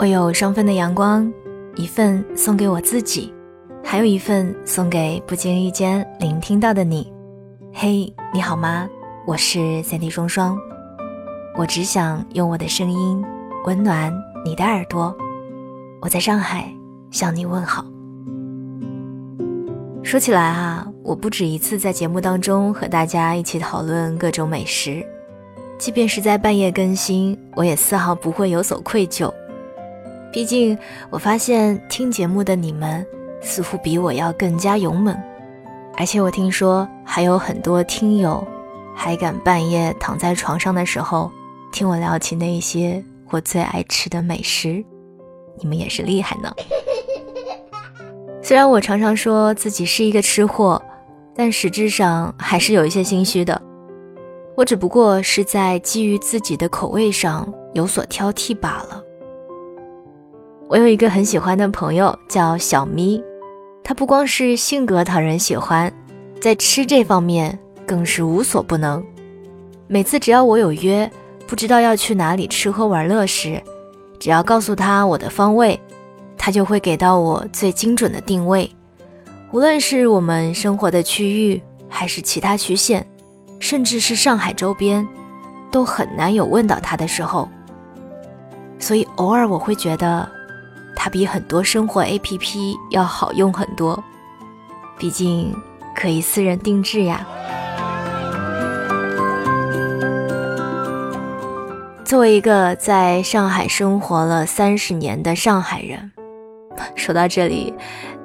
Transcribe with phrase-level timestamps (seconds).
[0.00, 1.28] 我有双份的阳光，
[1.74, 3.34] 一份送给我自己，
[3.82, 7.12] 还有一份送给不经意间聆听到的你。
[7.74, 8.88] 嘿，你好吗？
[9.26, 10.56] 我是三 D 双双，
[11.56, 13.24] 我只想用我的声音
[13.64, 15.12] 温暖你的耳朵。
[16.00, 16.72] 我在上海
[17.10, 17.84] 向你问好。
[20.04, 25.04] 说起来啊，我不止一次在节目当中和大家一起讨论各种美食，
[25.76, 29.28] 即便是在半夜更新，我也丝毫不会有所愧疚。
[30.32, 30.76] 毕竟，
[31.10, 33.04] 我发现听节目的你们
[33.40, 35.16] 似乎比我要更加勇猛，
[35.96, 38.46] 而且我听说还有很多听友
[38.94, 41.30] 还敢半夜躺在床上的时候
[41.72, 44.84] 听我聊起那些我最爱吃的美食，
[45.58, 46.52] 你们也是厉害呢。
[48.42, 50.80] 虽然我常常说自己是一个吃货，
[51.34, 53.60] 但实质上还是有一些心虚的。
[54.56, 59.02] 我只不过是在基于自己的口味上有所挑剔罢了。
[60.68, 63.24] 我有一个很喜欢的朋友叫小咪，
[63.82, 65.90] 他不光是性格讨人喜欢，
[66.42, 69.02] 在吃这方面更是无所不能。
[69.86, 71.10] 每次只要我有约，
[71.46, 73.58] 不知道要去哪里吃喝玩乐时，
[74.20, 75.80] 只要告诉他我的方位，
[76.36, 78.70] 他就会给到我最精准的定位。
[79.52, 83.06] 无论是我们生活的区域，还是其他区县，
[83.58, 85.08] 甚至是上海周边，
[85.70, 87.48] 都很难有问到他的时候。
[88.78, 90.28] 所以偶尔我会觉得。
[91.00, 94.02] 它比很多生活 APP 要好用很多，
[94.98, 95.54] 毕竟
[95.94, 97.24] 可以私人定制呀。
[102.04, 106.10] 作为一个在上海生活了三十年的上海人，
[106.96, 107.72] 说到这里，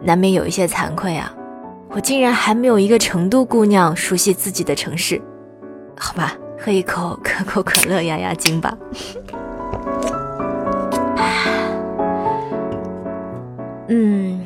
[0.00, 1.30] 难免有一些惭愧啊！
[1.90, 5.20] 我竟然还没有一个成都姑娘熟悉自己的城市。
[5.98, 8.74] 好吧，喝一口可口可乐压压惊吧。
[13.94, 14.40] 嗯，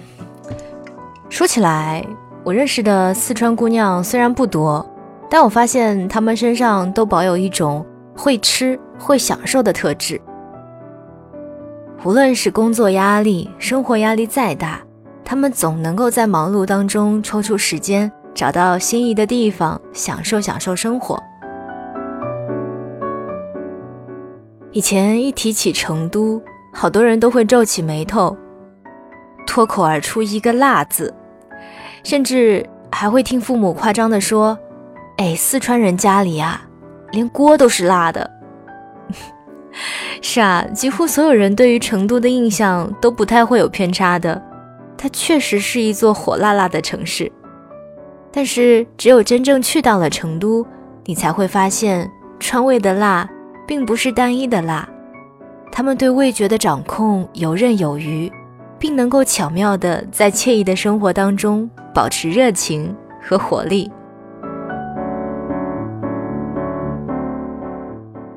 [1.29, 2.05] 说起来，
[2.43, 4.85] 我认识的四川姑娘虽然不多，
[5.31, 10.21] 但我发现她们身上都保有一种会吃、会享受的特质。
[12.03, 14.81] 无论是工作压力、生活压力再大，
[15.25, 21.23] 她们总能够在忙碌当中抽出时间，找到心仪的地方，享受享受生活。
[24.73, 26.43] 以前一提起成都，
[26.75, 28.37] 好多人都会皱起眉头。
[29.47, 31.15] 脱口而出一个“辣”字，
[32.03, 34.59] 甚至还会听父母夸张地说
[35.19, 36.63] ：“哎，四川人家里啊，
[37.13, 38.31] 连锅都是辣的。
[40.21, 44.43] ”是啊，几乎所有人对于成都的印象都不太会有偏差的。
[44.99, 47.31] 它确实是一座火辣辣的城市，
[48.33, 50.67] 但是只有真正去到了成都，
[51.05, 53.29] 你才会发现，川味的辣
[53.67, 54.89] 并不是单一的辣，
[55.71, 58.33] 他们对味觉的掌控游刃有余。
[58.79, 63.91] 并能够巧妙地在惬意的生活当中保持热情和活力。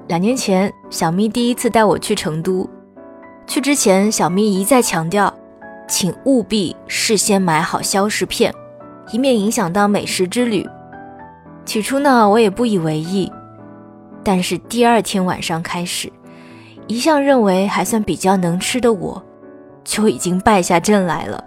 [0.07, 2.67] 两年前，小咪第一次带我去成都。
[3.45, 5.31] 去之前，小咪一再强调，
[5.88, 8.53] 请务必事先买好消食片，
[9.11, 10.67] 以免影响到美食之旅。
[11.66, 13.31] 起初呢，我也不以为意，
[14.23, 16.11] 但是第二天晚上开始，
[16.88, 19.23] 一向认为还算比较能吃的我。
[19.89, 21.44] 就已经败下阵来了。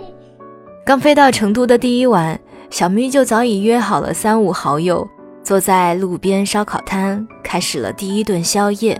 [0.86, 2.40] 刚飞到成都的第一晚，
[2.70, 5.06] 小咪就早已约好了三五好友，
[5.42, 8.98] 坐在路边烧烤摊，开始了第一顿宵夜。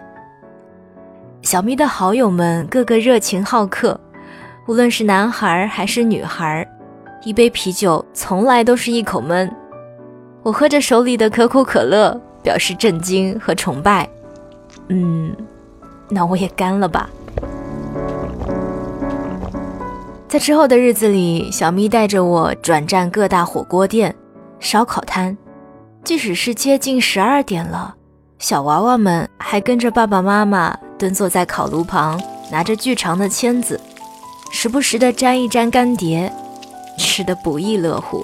[1.41, 3.99] 小咪的好友们个个热情好客，
[4.67, 6.69] 无论是男孩还是女孩，
[7.25, 9.51] 一杯啤酒从来都是一口闷。
[10.43, 14.07] 我喝着手里的可口可乐，表示震惊和崇拜。
[14.89, 15.35] 嗯，
[16.11, 17.09] 那我也干了吧。
[20.29, 24.15] 在之后的日子里，小咪带着我转战各大火锅店、
[24.61, 25.35] 烧烤摊，
[26.05, 27.95] 即使是接近十二点了，
[28.39, 32.21] 小娃娃们还跟着爸爸妈妈蹲坐在烤炉旁，
[32.53, 33.81] 拿着巨长的签子，
[34.53, 36.31] 时不时的沾一沾干碟，
[36.99, 38.23] 吃得不亦乐乎。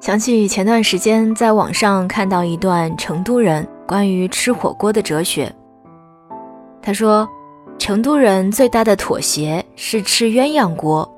[0.00, 5.50] 想起前段时间在网上看到一段成都人关于吃火锅的哲学，
[6.82, 7.26] 他说。
[7.80, 11.10] 成都人最大的妥协是吃鸳鸯锅，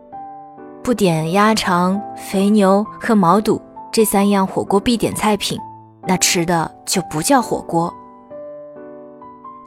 [0.80, 3.60] 不点鸭肠、肥牛和毛肚
[3.92, 5.58] 这三样火锅必点菜品，
[6.06, 7.92] 那吃的就不叫火锅。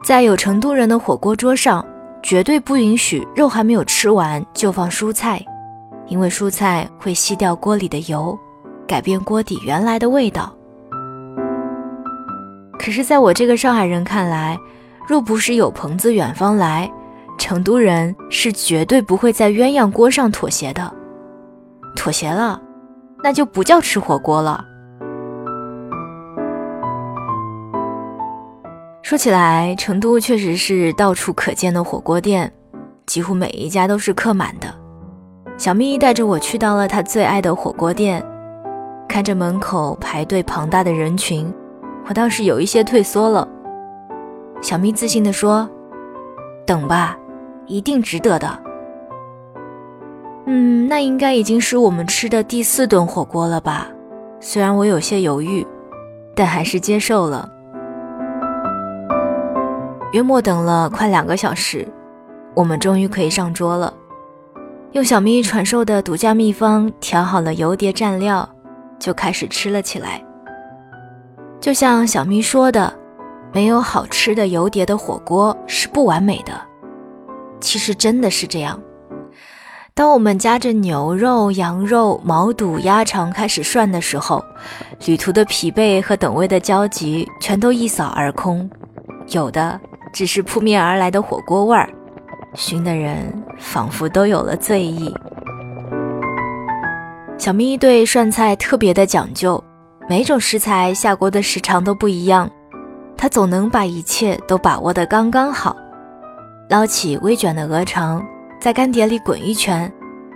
[0.06, 1.84] 在有成都人的火锅桌上，
[2.22, 5.44] 绝对不允许肉还没有吃完就放蔬菜，
[6.06, 8.36] 因为蔬菜会吸掉锅里的油，
[8.88, 10.50] 改变锅底原来的味道。
[12.78, 14.58] 可是，在我这个上海人看来，
[15.06, 16.90] 若不是有朋自远方来，
[17.38, 20.92] 成都人是绝对不会在鸳鸯锅上妥协的。
[21.94, 22.60] 妥协了，
[23.22, 24.64] 那就不叫吃火锅了。
[29.02, 32.52] 说起来，成都确实是到处可见的火锅店，
[33.06, 34.66] 几乎每一家都是客满的。
[35.56, 38.20] 小咪带着我去到了他最爱的火锅店，
[39.08, 41.50] 看着门口排队庞大的人群，
[42.08, 43.48] 我倒是有一些退缩了。
[44.60, 45.68] 小咪自信地说
[46.66, 47.16] ：“等吧，
[47.66, 48.58] 一定值得的。”
[50.46, 53.88] 嗯，那应该已经是我们吃的第四顿火锅了吧？
[54.38, 55.66] 虽然我有些犹豫，
[56.34, 57.48] 但还是接受了。
[60.12, 61.86] 约莫等了快两个小时，
[62.54, 63.92] 我们终于可以上桌了。
[64.92, 68.48] 用小咪传授的独家秘方调好了油碟蘸料，
[68.98, 70.22] 就开始吃了起来。
[71.60, 72.92] 就像小咪说的，
[73.56, 76.52] 没有好吃的油碟的火锅是不完美的。
[77.58, 78.78] 其实真的是这样。
[79.94, 84.44] 当我们夹着牛肉、羊肉、毛肚、鸭肠开始涮的时候，
[85.06, 88.68] 旅途的疲惫和等位的焦急全都一扫而空，
[89.28, 89.80] 有的。
[90.12, 91.88] 只是扑面而来的火锅味儿，
[92.52, 95.10] 熏的人仿佛都有了醉意。
[97.38, 99.64] 小咪对涮菜特别的讲究，
[100.10, 102.50] 每种食材下锅的时长都不一样，
[103.16, 105.76] 他总能把一切都把握得刚刚好。
[106.68, 108.24] 捞起微卷的鹅肠，
[108.60, 109.90] 在干碟里滚一圈，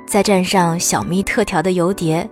[0.06, 2.28] 再蘸上小咪特调的油碟，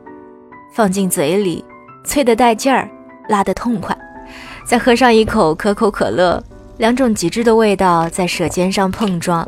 [0.72, 1.64] 放进嘴里，
[2.04, 2.88] 脆的带劲儿，
[3.28, 3.96] 辣的痛快，
[4.64, 6.42] 再喝上一口可口可乐。
[6.76, 9.46] 两种极致的味道在舌尖上碰撞，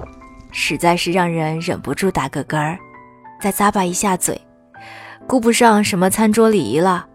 [0.50, 2.76] 实在是让人忍不住打个嗝儿，
[3.40, 4.40] 再咂巴一下嘴，
[5.28, 7.06] 顾不上什么餐桌礼仪了，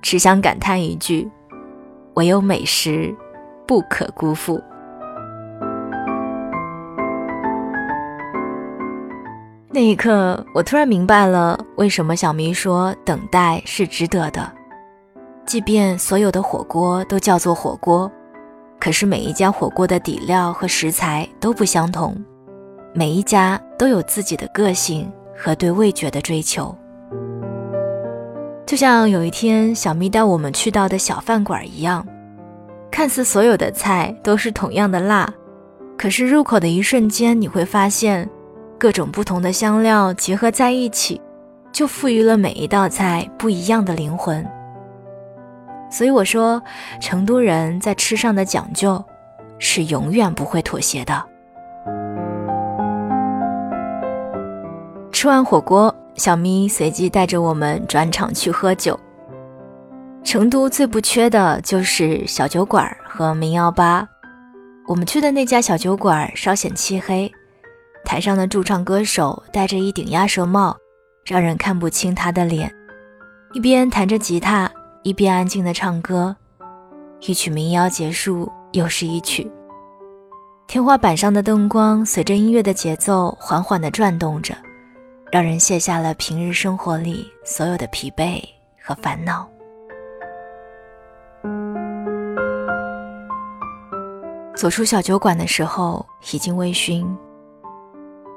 [0.00, 1.30] 只想感叹一句：
[2.14, 3.14] 唯有美食
[3.66, 4.62] 不可辜负。
[9.74, 14.52] 那一刻，我突然明白了为什么小咪说等待是值得的，
[15.46, 18.10] 即便所有的火锅都叫做火锅。
[18.78, 22.14] 可是每一家火锅的底料和食材都不相同，
[22.92, 26.76] 每一家都有自己的个性和对味觉的追求。
[28.64, 32.06] 就像有一天小咪带我们去到的小饭馆一样，
[32.90, 35.28] 看似所有的菜都是同样的辣，
[35.98, 38.28] 可是入口的一瞬间，你会发现
[38.78, 41.20] 各种不同的香料结合在一起，
[41.70, 44.46] 就赋予了每一道菜不一样的灵魂。
[45.90, 46.62] 所以我说，
[47.00, 49.04] 成都人在吃上的讲究，
[49.58, 51.22] 是永远不会妥协的。
[55.12, 58.98] 吃完火锅，小咪随即带着我们转场去喝酒。
[60.24, 64.06] 成都最不缺的就是小酒馆和民谣吧。
[64.86, 67.30] 我们去的那家小酒馆稍显漆黑，
[68.04, 70.76] 台上的驻唱歌手戴着一顶鸭舌帽，
[71.24, 72.72] 让人看不清他的脸，
[73.52, 74.70] 一边弹着吉他。
[75.04, 76.36] 一边安静的唱歌，
[77.22, 79.50] 一曲民谣结束，又是一曲。
[80.68, 84.54] 天花板上的灯光随着音乐的节奏缓缓地转动着，
[85.32, 88.38] 让人卸下了平日生活里所有的疲惫
[88.82, 89.48] 和烦恼。
[94.54, 96.04] 走出小酒馆的时候，
[96.34, 97.06] 已经微醺。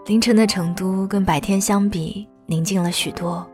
[0.05, 3.45] 凌晨的成都跟白天相比，宁静了许多。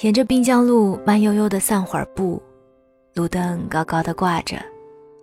[0.00, 2.42] 沿着滨江路慢悠悠地散会儿步，
[3.14, 4.56] 路灯高高的挂着，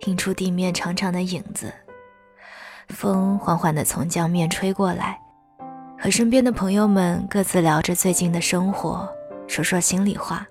[0.06, 1.70] 映出地面长长的影子。
[2.88, 5.20] 风缓缓地从江面吹过来，
[6.02, 9.06] 和身边的朋友们各自聊着最近的生活，
[9.46, 10.46] 说说心里话。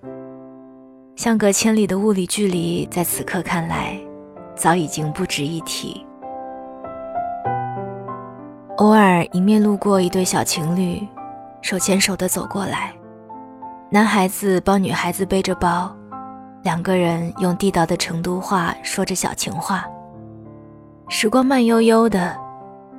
[1.16, 4.00] 相隔千里的物理距离，在此刻看来，
[4.56, 6.06] 早已经不值一提。
[8.78, 11.02] 偶尔迎面路过一对小情侣，
[11.64, 12.94] 手牵手地走过来。
[13.90, 15.92] 男孩子帮女孩子背着包，
[16.62, 19.84] 两个人用地道的成都话说着小情话。
[21.10, 22.38] 时光慢悠悠的，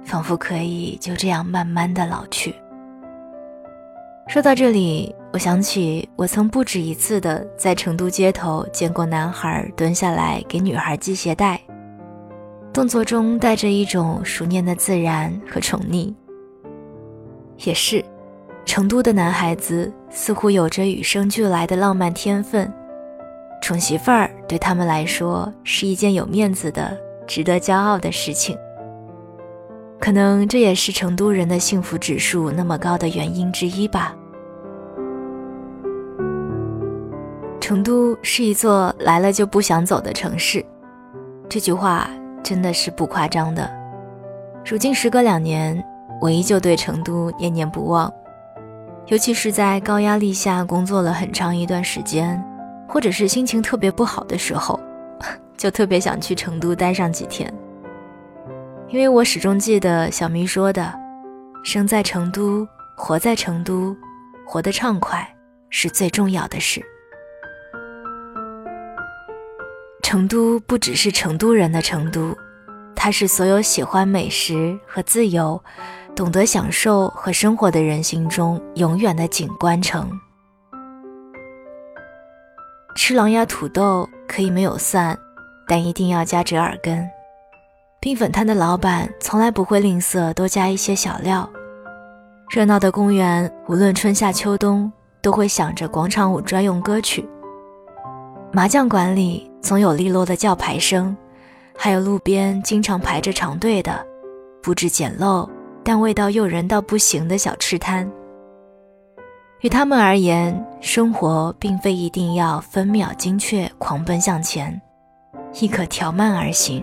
[0.04, 2.54] 仿佛可以就这样慢慢的老去。
[4.28, 11.60] 说到这里，我想起我曾不止一次的在成都街头见过男孩蹲下来给女孩系鞋带，
[12.72, 16.14] 动作中带着一种熟练的自然和宠溺。
[17.64, 18.04] 也是。
[18.66, 22.72] 成都的男孩子似乎有着与生俱来的浪漫天分，
[23.60, 28.56] 宠媳妇儿对他们来说是一件有面子的、值得骄傲的事情。
[30.00, 34.16] 可能这也是成都人的幸福指数那么高的原因之一吧。
[37.60, 40.64] 成都是一座来了就不想走的城市，
[41.48, 42.08] 这句话
[42.42, 43.70] 真的是不夸张的。
[44.64, 45.80] 如今时隔两年，
[46.20, 48.12] 我依旧对成都念念不忘，
[49.06, 52.42] 尤其是在高压力下工作了很长一段时间，
[52.88, 54.80] 或者是心情特别不好的时候，
[55.56, 57.52] 就特别想去成都待上几天。
[58.92, 60.92] 因为我始终记得小咪说的
[61.62, 62.66] ：“生在成都，
[62.96, 63.96] 活在成都，
[64.44, 65.24] 活得畅快
[65.70, 66.82] 是最重要的事。”
[70.02, 72.36] 成都不只是成都人的成都，
[72.96, 75.62] 它是所有喜欢美食和自由、
[76.16, 80.10] 懂得享受和生活的人心中永远的景观城。
[82.96, 85.16] 吃狼牙土豆可以没有蒜，
[85.68, 87.08] 但一定要加折耳根。
[88.02, 91.46] 冰粉摊的老板从来不会吝啬多加一些小料。
[92.48, 94.90] 热闹的公园，无论春夏秋冬，
[95.20, 97.28] 都会响着广场舞专用歌曲。
[98.52, 101.14] 麻将馆里总有利落的叫牌声，
[101.76, 104.02] 还有路边经常排着长队的、
[104.62, 105.46] 布置简陋
[105.84, 108.10] 但味道诱人到不行的小吃摊。
[109.60, 114.80] 于他们而言，生活并非一定要分秒精确狂奔向前，
[115.60, 116.82] 亦可调慢而行。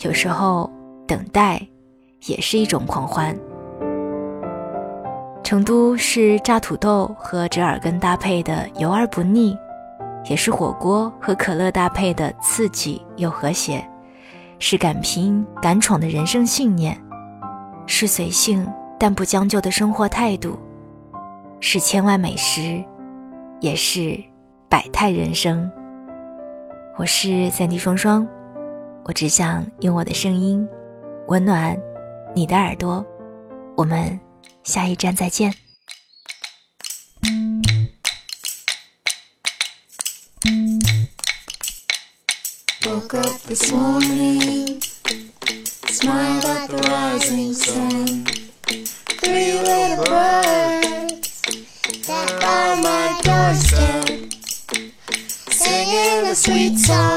[0.00, 0.70] 有时候，
[1.06, 1.60] 等待
[2.26, 3.36] 也是一种狂欢。
[5.42, 9.56] 成都是炸土豆和折耳根搭配的油而不腻，
[10.28, 13.82] 也是火锅和可乐搭配的刺激又和谐，
[14.58, 17.00] 是敢拼敢闯的人生信念，
[17.86, 18.66] 是随性
[18.98, 20.58] 但不将就的生活态度，
[21.60, 22.84] 是千万美食，
[23.60, 24.20] 也是
[24.68, 25.70] 百态人生。
[26.96, 28.26] 我是三 D 双双。
[29.08, 30.66] 我只想用我的声音
[31.28, 31.78] 温暖
[32.34, 33.06] 你的耳朵，
[33.76, 34.18] 我们
[34.64, 35.54] 下一站再见。
[56.48, 57.15] A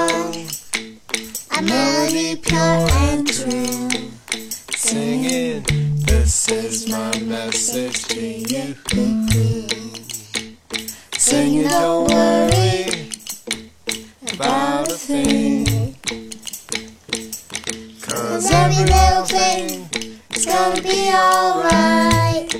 [18.95, 19.89] little thing
[20.31, 22.51] It's gonna be alright.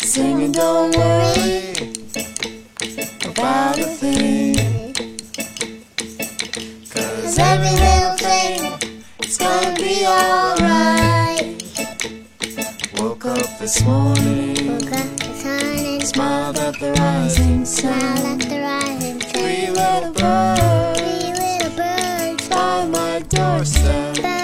[0.00, 1.72] Sing Singing, don't worry
[3.24, 4.54] about a thing.
[6.92, 8.58] Cause every little thing
[9.24, 11.62] is gonna be alright.
[12.98, 18.00] Woke up this morning, Woke up this morning smiled at the rising sun.
[18.00, 19.30] Smiled at the rising sun.
[19.32, 24.35] Three little birds, Three little birds by my doorstep, by my doorstep.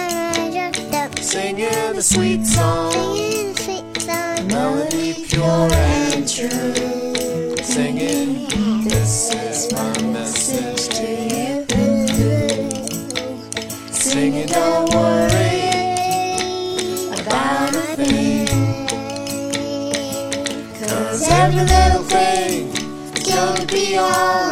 [1.33, 4.47] Singing a sweet song, a sweet song.
[4.49, 8.49] melody pure and true, singing.
[8.85, 11.65] This is my message to you
[13.91, 15.71] singing, don't worry
[17.19, 18.87] about a thing.
[20.81, 22.69] Cause every little thing
[23.17, 24.52] is gonna be alright.